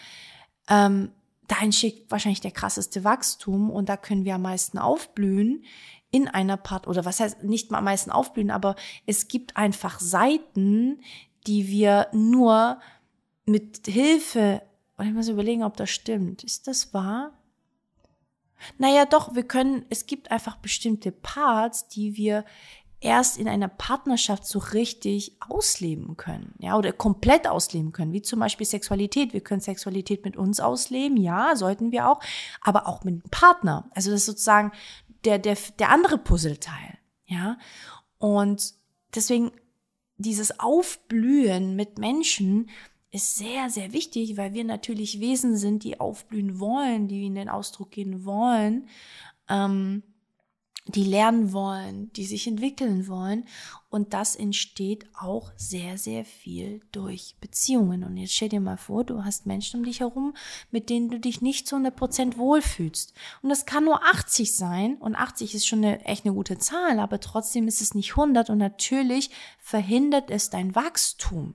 [0.69, 1.11] Ähm,
[1.49, 5.65] da entsteht wahrscheinlich der krasseste Wachstum und da können wir am meisten aufblühen
[6.13, 10.01] in einer Part oder was heißt nicht mal am meisten aufblühen, aber es gibt einfach
[10.01, 11.01] Seiten,
[11.47, 12.81] die wir nur
[13.47, 14.63] mit Hilfe,
[15.01, 16.45] ich muss überlegen, ob das stimmt.
[16.45, 17.33] Ist das wahr?
[18.79, 22.45] Naja, doch, wir können, es gibt einfach bestimmte Parts, die wir
[23.01, 28.41] erst in einer Partnerschaft so richtig ausleben können, ja, oder komplett ausleben können, wie zum
[28.41, 29.33] Beispiel Sexualität.
[29.33, 32.21] Wir können Sexualität mit uns ausleben, ja, sollten wir auch,
[32.61, 33.91] aber auch mit dem Partner.
[33.95, 34.73] Also das ist sozusagen
[35.25, 37.57] der, der, der andere Puzzleteil, ja.
[38.19, 38.75] Und
[39.15, 39.51] deswegen
[40.19, 42.69] dieses Aufblühen mit Menschen
[43.11, 47.49] ist sehr, sehr wichtig, weil wir natürlich Wesen sind, die aufblühen wollen, die in den
[47.49, 48.89] Ausdruck gehen wollen.
[49.49, 50.03] Ähm,
[50.87, 53.45] die lernen wollen, die sich entwickeln wollen.
[53.89, 58.05] Und das entsteht auch sehr, sehr viel durch Beziehungen.
[58.05, 60.35] Und jetzt stell dir mal vor, du hast Menschen um dich herum,
[60.71, 63.13] mit denen du dich nicht zu 100 Prozent wohlfühlst.
[63.43, 64.97] Und das kann nur 80 sein.
[64.97, 68.51] Und 80 ist schon eine, echt eine gute Zahl, aber trotzdem ist es nicht 100.
[68.51, 71.55] Und natürlich verhindert es dein Wachstum.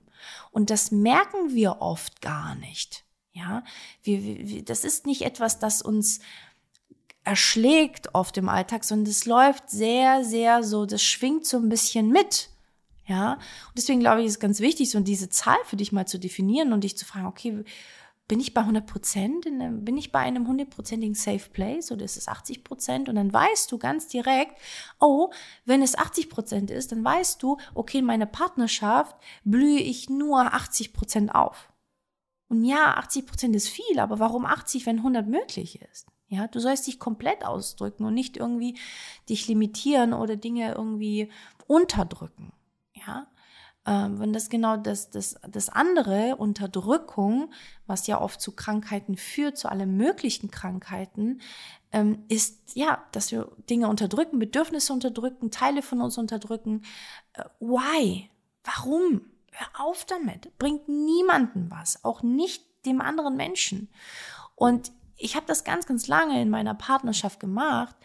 [0.50, 3.04] Und das merken wir oft gar nicht.
[3.32, 3.64] Ja,
[4.02, 6.20] wir, wir, das ist nicht etwas, das uns
[7.26, 12.10] erschlägt oft im Alltag, sondern es läuft sehr, sehr so, das schwingt so ein bisschen
[12.10, 12.50] mit.
[13.06, 16.06] Ja, und deswegen glaube ich, ist es ganz wichtig, so diese Zahl für dich mal
[16.06, 17.64] zu definieren und dich zu fragen, okay,
[18.28, 22.26] bin ich bei 100 Prozent, bin ich bei einem hundertprozentigen Safe Place oder ist es
[22.26, 23.08] 80 Prozent?
[23.08, 24.58] Und dann weißt du ganz direkt,
[24.98, 25.30] oh,
[25.64, 30.54] wenn es 80 Prozent ist, dann weißt du, okay, in meiner Partnerschaft blühe ich nur
[30.54, 31.72] 80 Prozent auf.
[32.48, 36.06] Und ja, 80 Prozent ist viel, aber warum 80, wenn 100 möglich ist?
[36.28, 38.76] Ja, du sollst dich komplett ausdrücken und nicht irgendwie
[39.28, 41.30] dich limitieren oder Dinge irgendwie
[41.66, 42.52] unterdrücken.
[42.94, 43.28] Ja,
[43.86, 47.52] ähm, wenn das genau das, das, das andere, Unterdrückung,
[47.86, 51.40] was ja oft zu Krankheiten führt, zu allen möglichen Krankheiten,
[51.92, 56.82] ähm, ist ja, dass wir Dinge unterdrücken, Bedürfnisse unterdrücken, Teile von uns unterdrücken.
[57.34, 58.28] Äh, why?
[58.64, 59.20] Warum?
[59.52, 60.58] Hör auf damit.
[60.58, 63.88] Bringt niemanden was, auch nicht dem anderen Menschen.
[64.56, 67.96] Und ich habe das ganz, ganz lange in meiner Partnerschaft gemacht.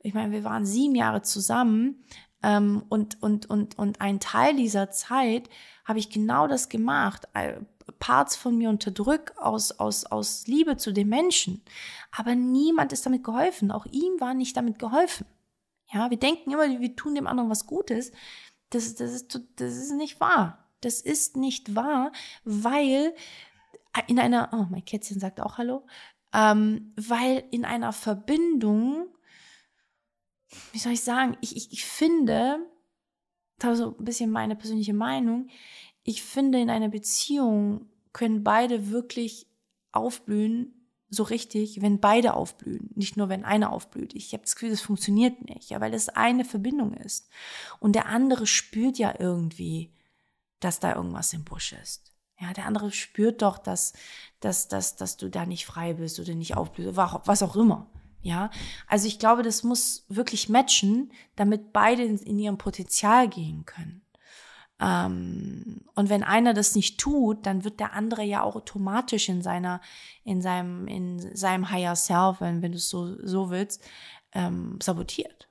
[0.00, 2.04] Ich meine, wir waren sieben Jahre zusammen
[2.42, 5.48] ähm, und, und, und, und ein Teil dieser Zeit
[5.84, 7.26] habe ich genau das gemacht.
[7.34, 7.60] Äh,
[7.98, 11.62] Parts von mir unterdrückt aus, aus, aus Liebe zu den Menschen.
[12.12, 13.70] Aber niemand ist damit geholfen.
[13.70, 15.26] Auch ihm war nicht damit geholfen.
[15.92, 18.12] Ja, wir denken immer, wir tun dem anderen was Gutes.
[18.70, 20.68] Das, das, ist, das ist nicht wahr.
[20.82, 22.12] Das ist nicht wahr,
[22.44, 23.14] weil
[24.06, 25.84] in einer, oh, mein Kätzchen sagt auch Hallo,
[26.32, 29.06] ähm, weil in einer Verbindung,
[30.72, 32.58] wie soll ich sagen, ich, ich, ich finde,
[33.58, 35.48] das ist so ein bisschen meine persönliche Meinung,
[36.04, 39.46] ich finde, in einer Beziehung können beide wirklich
[39.92, 40.74] aufblühen,
[41.10, 44.14] so richtig, wenn beide aufblühen, nicht nur wenn einer aufblüht.
[44.14, 47.30] Ich habe das Gefühl, das funktioniert nicht, ja, weil das eine Verbindung ist.
[47.80, 49.92] Und der andere spürt ja irgendwie,
[50.60, 52.07] dass da irgendwas im Busch ist.
[52.40, 53.94] Ja, der andere spürt doch, dass,
[54.40, 57.90] dass, dass, dass du da nicht frei bist oder nicht aufblühst, was auch immer.
[58.20, 58.50] Ja,
[58.86, 64.02] also ich glaube, das muss wirklich matchen, damit beide in, ihrem Potenzial gehen können.
[64.80, 69.42] Ähm, und wenn einer das nicht tut, dann wird der andere ja auch automatisch in
[69.42, 69.80] seiner,
[70.24, 73.82] in seinem, in seinem Higher Self, wenn, wenn du es so, so willst,
[74.32, 75.48] ähm, sabotiert.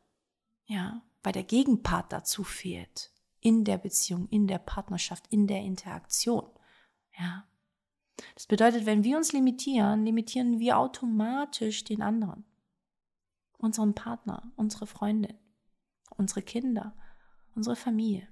[0.65, 3.11] Ja, weil der Gegenpart dazu fehlt.
[3.39, 6.45] In der Beziehung, in der Partnerschaft, in der Interaktion.
[7.19, 7.45] Ja.
[8.33, 12.45] Das bedeutet, wenn wir uns limitieren, limitieren wir automatisch den anderen.
[13.57, 15.37] Unseren Partner, unsere Freundin,
[16.15, 16.95] unsere Kinder,
[17.55, 18.27] unsere Familie.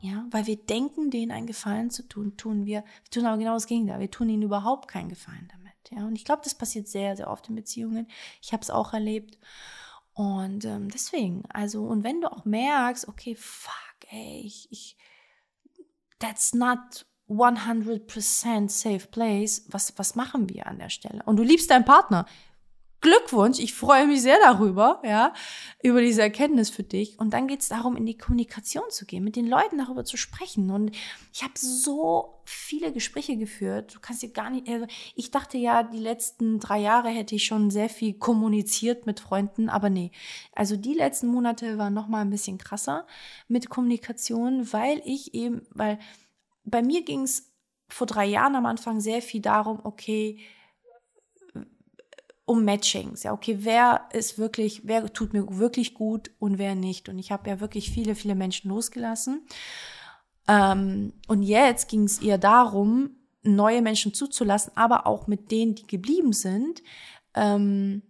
[0.00, 3.54] Ja, weil wir denken, denen einen Gefallen zu tun, tun wir, wir tun aber genau
[3.54, 3.98] das Gegenteil.
[3.98, 5.74] Wir tun ihnen überhaupt keinen Gefallen damit.
[5.90, 8.06] Ja, und ich glaube, das passiert sehr, sehr oft in Beziehungen.
[8.40, 9.38] Ich habe es auch erlebt.
[10.12, 13.72] Und ähm, deswegen, also, und wenn du auch merkst, okay, fuck,
[14.10, 14.96] ey, ich, ich,
[16.18, 21.22] that's not 100% safe place, was, was machen wir an der Stelle?
[21.24, 22.26] Und du liebst deinen Partner.
[23.00, 25.32] Glückwunsch, ich freue mich sehr darüber, ja,
[25.82, 27.18] über diese Erkenntnis für dich.
[27.18, 30.16] Und dann geht es darum, in die Kommunikation zu gehen, mit den Leuten darüber zu
[30.16, 30.70] sprechen.
[30.70, 30.90] Und
[31.32, 33.94] ich habe so viele Gespräche geführt.
[33.94, 34.68] Du kannst dir gar nicht.
[34.68, 39.20] Also ich dachte ja, die letzten drei Jahre hätte ich schon sehr viel kommuniziert mit
[39.20, 40.10] Freunden, aber nee.
[40.52, 43.06] Also die letzten Monate waren noch mal ein bisschen krasser
[43.46, 46.00] mit Kommunikation, weil ich eben, weil
[46.64, 47.52] bei mir ging es
[47.88, 50.38] vor drei Jahren am Anfang sehr viel darum, okay,
[52.48, 53.24] um Matchings.
[53.24, 57.10] Ja, okay, wer ist wirklich, wer tut mir wirklich gut und wer nicht.
[57.10, 59.46] Und ich habe ja wirklich viele, viele Menschen losgelassen.
[60.48, 63.10] Ähm, und jetzt ging es eher darum,
[63.42, 66.82] neue Menschen zuzulassen, aber auch mit denen, die geblieben sind,
[67.34, 68.02] ähm,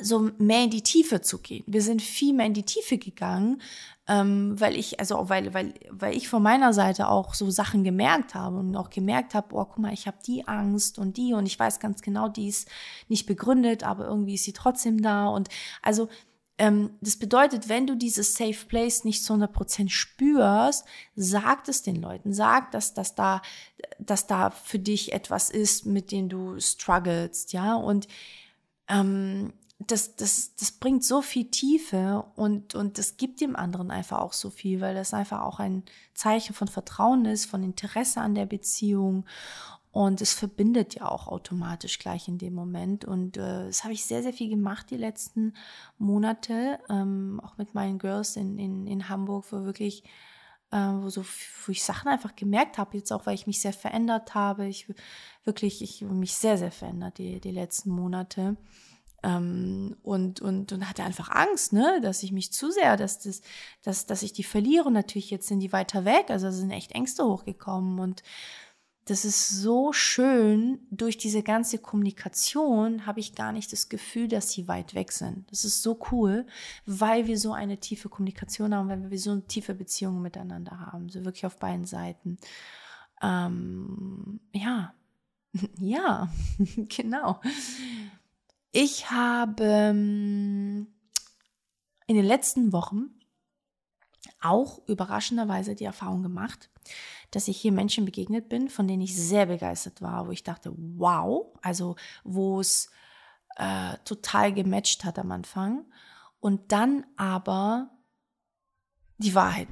[0.00, 1.64] so mehr in die Tiefe zu gehen.
[1.66, 3.60] Wir sind viel mehr in die Tiefe gegangen,
[4.06, 8.34] ähm, weil ich, also weil, weil, weil ich von meiner Seite auch so Sachen gemerkt
[8.34, 11.46] habe und auch gemerkt habe, oh, guck mal, ich habe die Angst und die und
[11.46, 12.68] ich weiß ganz genau, die ist
[13.08, 15.28] nicht begründet, aber irgendwie ist sie trotzdem da.
[15.28, 15.48] Und
[15.82, 16.08] also
[16.58, 20.84] ähm, das bedeutet, wenn du dieses Safe Place nicht zu 100 Prozent spürst,
[21.14, 23.42] sag es den Leuten, sag, dass, dass da,
[23.98, 28.08] dass da für dich etwas ist, mit dem du strugglest, ja, und
[28.88, 34.18] ähm, das, das, das bringt so viel Tiefe und, und das gibt dem anderen einfach
[34.18, 38.34] auch so viel, weil das einfach auch ein Zeichen von Vertrauen ist, von Interesse an
[38.34, 39.24] der Beziehung
[39.90, 43.04] und es verbindet ja auch automatisch gleich in dem Moment.
[43.04, 45.54] Und äh, das habe ich sehr, sehr viel gemacht die letzten
[45.96, 50.04] Monate, ähm, auch mit meinen Girls in, in, in Hamburg, wo wirklich,
[50.70, 53.72] äh, wo, so, wo ich Sachen einfach gemerkt habe, jetzt auch, weil ich mich sehr
[53.72, 54.66] verändert habe.
[54.66, 54.92] Ich
[55.44, 58.56] wirklich, ich habe mich sehr, sehr verändert die, die letzten Monate.
[59.22, 63.40] Ähm, und, und, und hatte einfach Angst, ne, dass ich mich zu sehr, dass, das,
[63.82, 64.84] dass, dass ich die verliere.
[64.84, 66.30] Und natürlich jetzt sind die weiter weg.
[66.30, 67.98] Also sind echt Ängste hochgekommen.
[67.98, 68.22] Und
[69.08, 70.80] das ist so schön.
[70.90, 75.50] Durch diese ganze Kommunikation habe ich gar nicht das Gefühl, dass sie weit weg sind.
[75.50, 76.46] Das ist so cool,
[76.84, 81.08] weil wir so eine tiefe Kommunikation haben, weil wir so eine tiefe Beziehung miteinander haben.
[81.08, 82.36] So wirklich auf beiden Seiten.
[83.22, 84.92] Ähm, ja,
[85.78, 86.30] ja,
[86.88, 87.40] genau.
[88.70, 90.86] Ich habe ähm,
[92.06, 93.10] in den letzten Wochen
[94.40, 96.70] auch überraschenderweise die Erfahrung gemacht,
[97.30, 100.72] dass ich hier Menschen begegnet bin, von denen ich sehr begeistert war, wo ich dachte,
[100.76, 102.90] wow, also wo es
[103.56, 105.86] äh, total gematcht hat am Anfang
[106.40, 107.90] und dann aber
[109.18, 109.68] die Wahrheit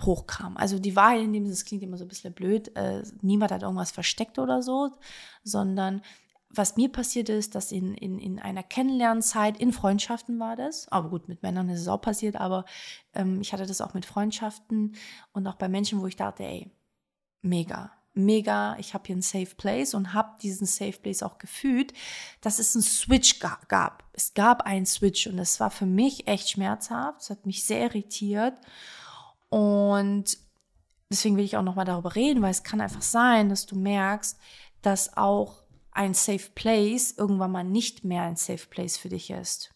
[0.00, 0.56] hochkam.
[0.56, 3.62] Also die Wahrheit in dem, das klingt immer so ein bisschen blöd, äh, niemand hat
[3.62, 4.90] irgendwas versteckt oder so,
[5.42, 6.02] sondern
[6.54, 11.08] was mir passiert ist, dass in, in, in einer Kennenlernzeit, in Freundschaften war das, aber
[11.08, 12.64] gut, mit Männern ist es auch passiert, aber
[13.14, 14.94] ähm, ich hatte das auch mit Freundschaften
[15.32, 16.70] und auch bei Menschen, wo ich dachte, ey,
[17.40, 21.94] mega, mega, ich habe hier einen Safe Place und habe diesen Safe Place auch gefühlt,
[22.42, 24.04] dass es einen Switch gab.
[24.12, 27.80] Es gab einen Switch und das war für mich echt schmerzhaft, es hat mich sehr
[27.80, 28.54] irritiert
[29.48, 30.36] und
[31.10, 34.38] deswegen will ich auch nochmal darüber reden, weil es kann einfach sein, dass du merkst,
[34.82, 35.61] dass auch
[35.92, 39.74] ein Safe Place irgendwann mal nicht mehr ein Safe Place für dich ist.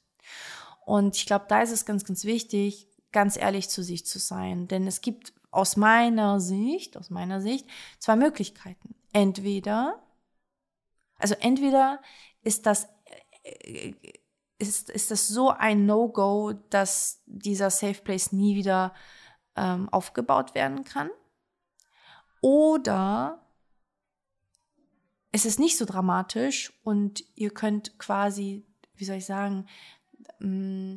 [0.84, 4.68] Und ich glaube, da ist es ganz, ganz wichtig, ganz ehrlich zu sich zu sein.
[4.68, 7.66] Denn es gibt aus meiner Sicht, aus meiner Sicht,
[7.98, 8.94] zwei Möglichkeiten.
[9.12, 10.02] Entweder,
[11.18, 12.00] also entweder
[12.42, 12.88] ist das,
[14.58, 18.94] ist, ist das so ein No-Go, dass dieser Safe Place nie wieder
[19.56, 21.10] ähm, aufgebaut werden kann.
[22.40, 23.45] Oder
[25.36, 29.66] es ist nicht so dramatisch und ihr könnt quasi, wie soll ich sagen,
[30.38, 30.96] mm,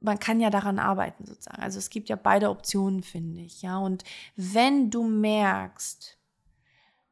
[0.00, 1.62] man kann ja daran arbeiten sozusagen.
[1.62, 3.78] Also es gibt ja beide Optionen, finde ich, ja.
[3.78, 4.04] Und
[4.36, 6.18] wenn du merkst,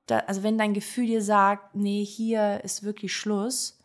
[0.05, 3.79] da, also wenn dein Gefühl dir sagt, nee, hier ist wirklich Schluss,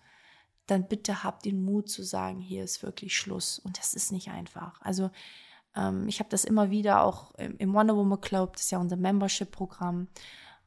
[0.67, 3.59] dann bitte habt den Mut zu sagen, hier ist wirklich Schluss.
[3.59, 4.81] Und das ist nicht einfach.
[4.81, 5.09] Also
[5.73, 8.77] ähm, ich habe das immer wieder auch im, im Wonder Woman Club, das ist ja
[8.79, 10.09] unser Membership-Programm,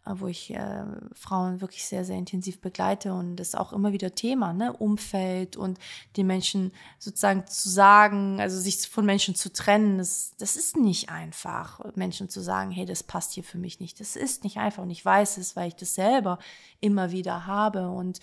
[0.07, 4.15] wo ich äh, Frauen wirklich sehr, sehr intensiv begleite und das ist auch immer wieder
[4.15, 4.73] Thema, ne?
[4.73, 5.79] Umfeld und
[6.17, 11.09] den Menschen sozusagen zu sagen, also sich von Menschen zu trennen, das, das ist nicht
[11.09, 13.99] einfach, Menschen zu sagen, hey, das passt hier für mich nicht.
[13.99, 16.39] Das ist nicht einfach und ich weiß es, weil ich das selber
[16.81, 18.21] immer wieder habe und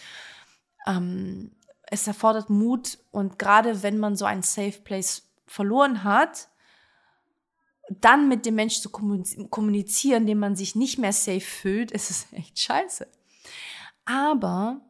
[0.85, 1.51] ähm,
[1.87, 6.47] es erfordert Mut und gerade wenn man so einen Safe Place verloren hat,
[7.99, 12.27] dann mit dem Menschen zu kommunizieren, dem man sich nicht mehr safe fühlt, ist es
[12.33, 13.07] echt scheiße.
[14.05, 14.81] Aber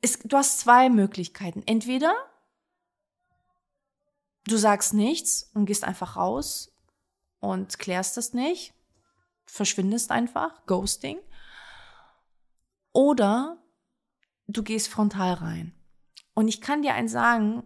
[0.00, 1.62] es, du hast zwei Möglichkeiten.
[1.66, 2.14] Entweder
[4.44, 6.72] du sagst nichts und gehst einfach raus
[7.38, 8.74] und klärst das nicht,
[9.46, 11.18] verschwindest einfach, Ghosting.
[12.92, 13.62] Oder
[14.48, 15.74] du gehst frontal rein.
[16.34, 17.62] Und ich kann dir eins sagen,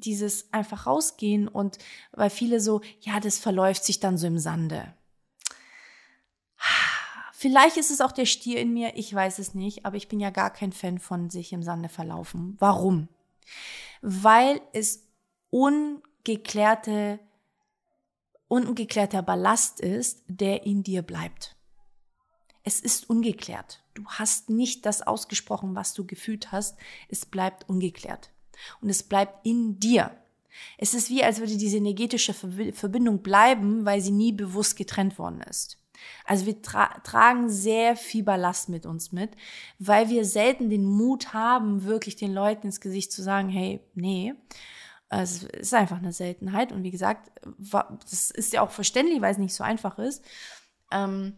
[0.00, 1.78] dieses einfach rausgehen und
[2.12, 4.94] weil viele so, ja, das verläuft sich dann so im Sande.
[7.32, 10.18] Vielleicht ist es auch der Stier in mir, ich weiß es nicht, aber ich bin
[10.18, 12.56] ja gar kein Fan von sich im Sande verlaufen.
[12.58, 13.08] Warum?
[14.02, 15.06] Weil es
[15.50, 17.20] ungeklärte,
[18.48, 21.54] ungeklärter Ballast ist, der in dir bleibt.
[22.64, 23.84] Es ist ungeklärt.
[23.94, 26.76] Du hast nicht das ausgesprochen, was du gefühlt hast.
[27.08, 28.30] Es bleibt ungeklärt
[28.80, 30.10] und es bleibt in dir.
[30.76, 35.40] Es ist wie, als würde diese energetische Verbindung bleiben, weil sie nie bewusst getrennt worden
[35.42, 35.78] ist.
[36.24, 39.30] Also wir tra tragen sehr viel Ballast mit uns mit,
[39.78, 44.34] weil wir selten den Mut haben, wirklich den Leuten ins Gesicht zu sagen, hey, nee,
[45.08, 46.72] es ist einfach eine Seltenheit.
[46.72, 47.30] Und wie gesagt,
[48.10, 50.24] das ist ja auch verständlich, weil es nicht so einfach ist.
[50.92, 51.36] Ähm,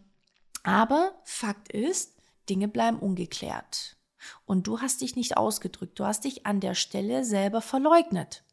[0.63, 2.15] aber Fakt ist,
[2.49, 3.95] Dinge bleiben ungeklärt.
[4.45, 8.43] Und du hast dich nicht ausgedrückt, du hast dich an der Stelle selber verleugnet.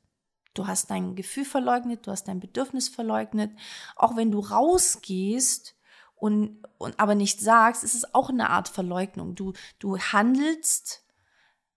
[0.54, 3.52] Du hast dein Gefühl verleugnet, du hast dein Bedürfnis verleugnet.
[3.96, 5.76] Auch wenn du rausgehst
[6.16, 9.34] und, und aber nicht sagst, ist es auch eine Art Verleugnung.
[9.34, 11.04] Du, du handelst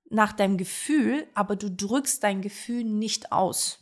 [0.09, 3.80] nach deinem Gefühl, aber du drückst dein Gefühl nicht aus.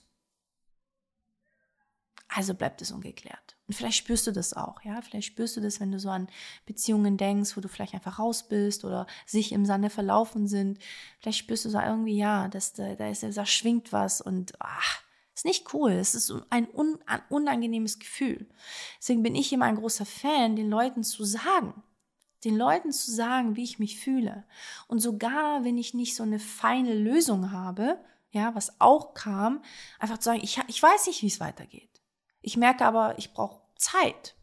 [2.29, 3.57] Also bleibt es ungeklärt.
[3.67, 5.01] Und vielleicht spürst du das auch, ja.
[5.01, 6.27] Vielleicht spürst du das, wenn du so an
[6.65, 10.79] Beziehungen denkst, wo du vielleicht einfach raus bist oder sich im Sande verlaufen sind.
[11.19, 15.03] Vielleicht spürst du so irgendwie, ja, dass da, da ist, da schwingt was und ach,
[15.35, 15.91] ist nicht cool.
[15.91, 18.47] Es ist ein, un, ein unangenehmes Gefühl.
[18.99, 21.81] Deswegen bin ich immer ein großer Fan, den Leuten zu sagen,
[22.43, 24.45] den Leuten zu sagen, wie ich mich fühle.
[24.87, 27.99] Und sogar, wenn ich nicht so eine feine Lösung habe,
[28.31, 29.63] ja, was auch kam,
[29.97, 31.88] einfach zu sagen, ich, ich weiß nicht, wie es weitergeht.
[32.41, 34.35] Ich merke aber, ich brauche Zeit.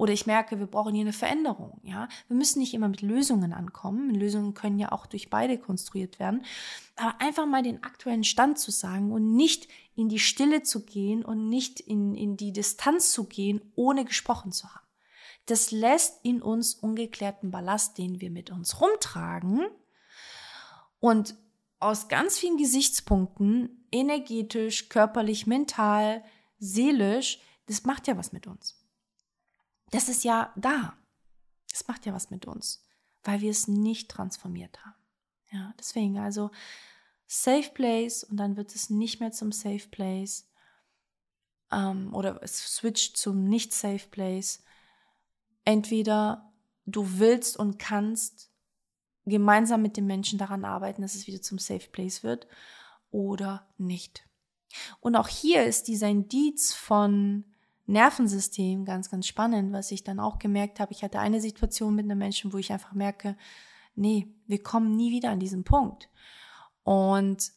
[0.00, 1.78] Oder ich merke, wir brauchen hier eine Veränderung.
[1.82, 4.14] Ja, wir müssen nicht immer mit Lösungen ankommen.
[4.14, 6.44] Lösungen können ja auch durch beide konstruiert werden.
[6.96, 11.22] Aber einfach mal den aktuellen Stand zu sagen und nicht in die Stille zu gehen
[11.22, 14.86] und nicht in, in die Distanz zu gehen, ohne gesprochen zu haben.
[15.44, 19.66] Das lässt in uns ungeklärten Ballast, den wir mit uns rumtragen
[21.00, 21.34] und
[21.78, 26.22] aus ganz vielen Gesichtspunkten, energetisch, körperlich, mental,
[26.60, 28.76] seelisch, das macht ja was mit uns.
[29.90, 30.96] Das ist ja da.
[31.70, 32.84] Das macht ja was mit uns,
[33.24, 34.94] weil wir es nicht transformiert haben.
[35.50, 36.50] Ja, deswegen also
[37.26, 40.48] Safe Place und dann wird es nicht mehr zum Safe Place
[41.72, 44.62] ähm, oder es switcht zum nicht Safe Place.
[45.64, 46.52] Entweder
[46.86, 48.50] du willst und kannst
[49.26, 52.46] gemeinsam mit den Menschen daran arbeiten, dass es wieder zum Safe Place wird
[53.10, 54.28] oder nicht.
[55.00, 57.44] Und auch hier ist dieser Indiz von
[57.86, 60.92] Nervensystem ganz, ganz spannend, was ich dann auch gemerkt habe.
[60.92, 63.36] Ich hatte eine Situation mit einem Menschen, wo ich einfach merke,
[63.94, 66.08] nee, wir kommen nie wieder an diesen Punkt.
[66.84, 67.52] Und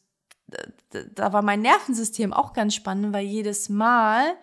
[1.15, 4.35] da war mein Nervensystem auch ganz spannend, weil jedes Mal,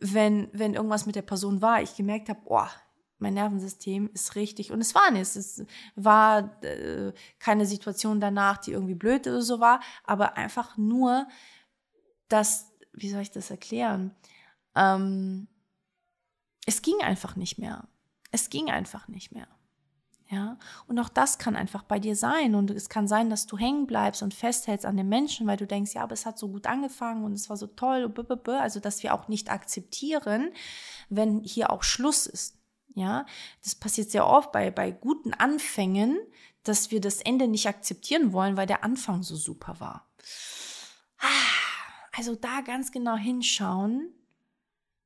[0.00, 2.70] wenn, wenn irgendwas mit der Person war, ich gemerkt habe, boah,
[3.18, 4.70] mein Nervensystem ist richtig.
[4.70, 5.22] Und es war nicht.
[5.22, 5.64] Es
[5.96, 11.26] war äh, keine Situation danach, die irgendwie blöd oder so war, aber einfach nur,
[12.28, 14.14] dass, wie soll ich das erklären?
[14.74, 15.48] Ähm,
[16.66, 17.88] es ging einfach nicht mehr.
[18.30, 19.48] Es ging einfach nicht mehr.
[20.30, 22.54] Ja, und auch das kann einfach bei dir sein.
[22.54, 25.66] Und es kann sein, dass du hängen bleibst und festhältst an den Menschen, weil du
[25.66, 28.12] denkst, ja, aber es hat so gut angefangen und es war so toll.
[28.46, 30.50] Also, dass wir auch nicht akzeptieren,
[31.08, 32.56] wenn hier auch Schluss ist.
[32.94, 33.24] Ja,
[33.62, 36.18] das passiert sehr oft bei, bei guten Anfängen,
[36.62, 40.10] dass wir das Ende nicht akzeptieren wollen, weil der Anfang so super war.
[42.18, 44.12] Also da ganz genau hinschauen,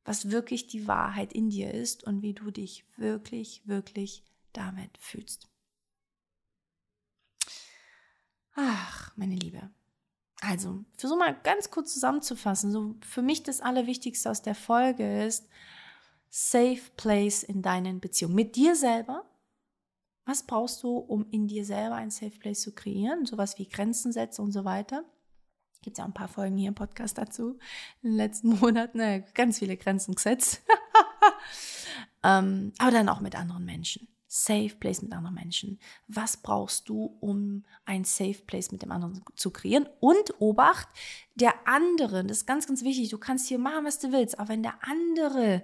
[0.03, 5.47] was wirklich die Wahrheit in dir ist und wie du dich wirklich, wirklich damit fühlst.
[8.55, 9.69] Ach, meine Liebe.
[10.41, 15.27] Also, für so mal ganz kurz zusammenzufassen, so für mich das Allerwichtigste aus der Folge
[15.27, 15.47] ist,
[16.31, 18.37] safe place in deinen Beziehungen.
[18.37, 19.27] Mit dir selber.
[20.25, 23.27] Was brauchst du, um in dir selber ein safe place zu kreieren?
[23.27, 25.05] Sowas wie Grenzen setzen und so weiter.
[25.83, 27.59] Gibt es ja ein paar Folgen hier im Podcast dazu.
[28.03, 30.63] In den letzten Monaten ne, ganz viele Grenzen gesetzt.
[32.23, 34.09] ähm, aber dann auch mit anderen Menschen.
[34.35, 35.79] Safe Place mit anderen Menschen.
[36.09, 39.87] Was brauchst du, um ein Safe Place mit dem anderen zu kreieren?
[40.01, 40.89] Und Obacht,
[41.35, 44.49] der andere, das ist ganz, ganz wichtig, du kannst hier machen, was du willst, aber
[44.49, 45.63] wenn der andere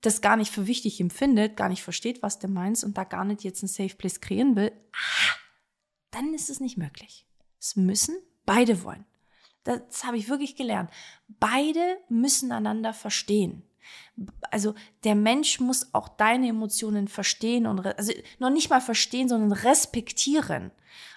[0.00, 3.24] das gar nicht für wichtig empfindet, gar nicht versteht, was du meinst und da gar
[3.24, 5.34] nicht jetzt ein Safe Place kreieren will, ah,
[6.12, 7.26] dann ist es nicht möglich.
[7.58, 9.04] Es müssen beide wollen.
[9.64, 10.90] Das habe ich wirklich gelernt.
[11.28, 13.62] Beide müssen einander verstehen
[14.50, 14.74] also
[15.04, 20.70] der Mensch muss auch deine Emotionen verstehen und also noch nicht mal verstehen, sondern respektieren.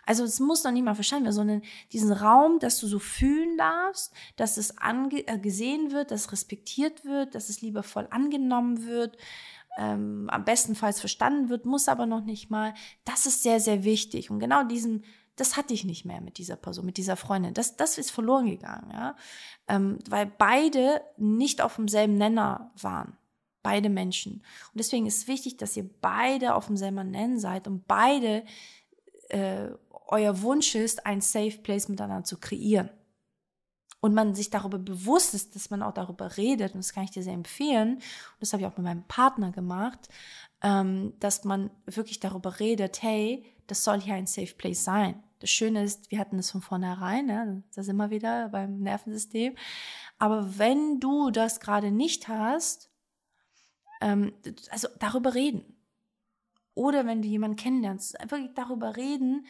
[0.05, 1.61] Also es muss noch nicht mal verstanden werden, sondern
[1.91, 7.05] diesen Raum, dass du so fühlen darfst, dass es ange äh, gesehen wird, dass respektiert
[7.05, 9.17] wird, dass es liebevoll angenommen wird,
[9.77, 12.73] ähm, am bestenfalls verstanden wird, muss aber noch nicht mal.
[13.05, 14.29] Das ist sehr, sehr wichtig.
[14.29, 15.03] Und genau diesen
[15.35, 17.53] das hatte ich nicht mehr mit dieser Person, mit dieser Freundin.
[17.53, 19.15] Das, das ist verloren gegangen, ja.
[19.67, 23.17] Ähm, weil beide nicht auf demselben Nenner waren.
[23.63, 24.33] Beide Menschen.
[24.33, 28.43] Und deswegen ist es wichtig, dass ihr beide auf demselben Nenner seid und beide
[29.29, 29.69] äh,
[30.07, 32.89] euer Wunsch ist, ein Safe Place miteinander zu kreieren.
[33.99, 37.11] Und man sich darüber bewusst ist, dass man auch darüber redet, und das kann ich
[37.11, 40.09] dir sehr empfehlen, und das habe ich auch mit meinem Partner gemacht,
[40.63, 45.21] ähm, dass man wirklich darüber redet, hey, das soll hier ein Safe Place sein.
[45.39, 47.63] Das Schöne ist, wir hatten das von vornherein, ne?
[47.75, 49.55] da sind wir wieder beim Nervensystem.
[50.17, 52.89] Aber wenn du das gerade nicht hast,
[53.99, 54.33] ähm,
[54.69, 55.65] also darüber reden.
[56.75, 59.45] Oder wenn du jemanden kennenlernst, wirklich darüber reden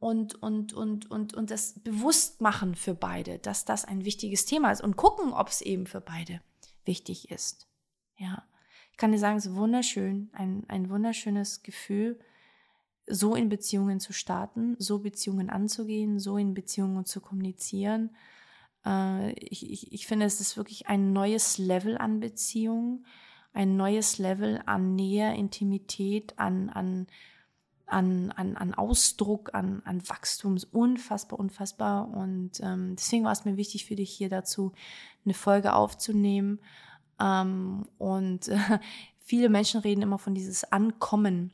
[0.00, 4.72] und, und, und, und, und das bewusst machen für beide, dass das ein wichtiges Thema
[4.72, 6.40] ist und gucken, ob es eben für beide
[6.84, 7.68] wichtig ist.
[8.16, 8.42] Ja.
[8.98, 12.18] Ich kann dir sagen, es ist wunderschön, ein, ein wunderschönes Gefühl,
[13.06, 18.10] so in Beziehungen zu starten, so Beziehungen anzugehen, so in Beziehungen zu kommunizieren.
[18.84, 23.04] Äh, ich, ich, ich finde, es ist wirklich ein neues Level an Beziehung,
[23.52, 27.06] ein neues Level an Nähe, Intimität, an, an,
[27.86, 30.58] an, an, an Ausdruck, an, an Wachstum.
[30.72, 32.08] Unfassbar, unfassbar.
[32.08, 34.72] Und ähm, deswegen war es mir wichtig für dich hier dazu,
[35.24, 36.58] eine Folge aufzunehmen.
[37.20, 38.58] Ähm, und äh,
[39.18, 41.52] viele Menschen reden immer von dieses Ankommen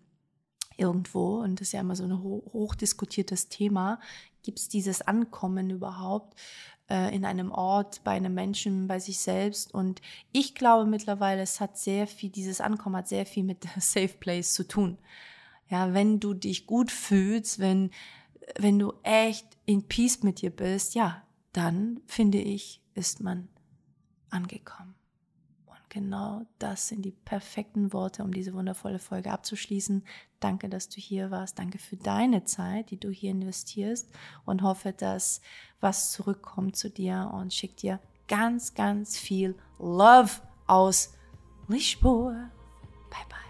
[0.77, 4.01] irgendwo, und das ist ja immer so ein hochdiskutiertes Thema,
[4.43, 6.39] gibt es dieses Ankommen überhaupt
[6.91, 9.73] äh, in einem Ort, bei einem Menschen, bei sich selbst?
[9.73, 10.03] Und
[10.33, 14.53] ich glaube mittlerweile, es hat sehr viel, dieses Ankommen hat sehr viel mit Safe Place
[14.53, 14.99] zu tun.
[15.71, 17.91] Ja, wenn du dich gut fühlst, wenn,
[18.59, 23.49] wenn du echt in Peace mit dir bist, ja, dann finde ich, ist man
[24.29, 24.95] angekommen
[25.95, 30.05] genau das sind die perfekten Worte, um diese wundervolle Folge abzuschließen.
[30.41, 31.59] Danke, dass du hier warst.
[31.59, 34.11] Danke für deine Zeit, die du hier investierst
[34.45, 35.41] und hoffe, dass
[35.81, 40.33] was zurückkommt zu dir und schick dir ganz, ganz viel Love
[40.67, 41.15] aus
[41.69, 42.51] Lisboa.
[43.11, 43.44] Bye bye.